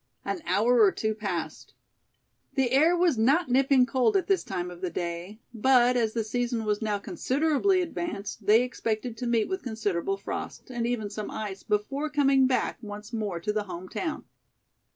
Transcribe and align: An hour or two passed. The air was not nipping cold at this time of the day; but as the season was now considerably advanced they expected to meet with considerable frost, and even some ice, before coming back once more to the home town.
An 0.25 0.41
hour 0.47 0.81
or 0.81 0.91
two 0.91 1.13
passed. 1.13 1.75
The 2.55 2.71
air 2.71 2.97
was 2.97 3.19
not 3.19 3.49
nipping 3.49 3.85
cold 3.85 4.17
at 4.17 4.25
this 4.25 4.43
time 4.43 4.71
of 4.71 4.81
the 4.81 4.89
day; 4.89 5.39
but 5.53 5.95
as 5.95 6.13
the 6.13 6.23
season 6.23 6.65
was 6.65 6.81
now 6.81 6.97
considerably 6.97 7.81
advanced 7.81 8.47
they 8.47 8.63
expected 8.63 9.15
to 9.17 9.27
meet 9.27 9.47
with 9.47 9.61
considerable 9.61 10.17
frost, 10.17 10.71
and 10.71 10.87
even 10.87 11.11
some 11.11 11.29
ice, 11.29 11.61
before 11.61 12.09
coming 12.09 12.47
back 12.47 12.79
once 12.81 13.13
more 13.13 13.39
to 13.41 13.53
the 13.53 13.65
home 13.65 13.87
town. 13.87 14.23